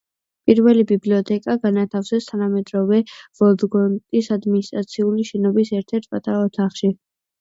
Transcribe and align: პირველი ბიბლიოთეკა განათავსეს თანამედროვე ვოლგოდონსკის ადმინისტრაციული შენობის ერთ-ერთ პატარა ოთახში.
პირველი 0.51 0.85
ბიბლიოთეკა 0.91 1.55
განათავსეს 1.67 2.29
თანამედროვე 2.31 3.01
ვოლგოდონსკის 3.41 4.31
ადმინისტრაციული 4.37 5.27
შენობის 5.33 5.73
ერთ-ერთ 5.83 6.09
პატარა 6.17 6.41
ოთახში. 6.49 6.91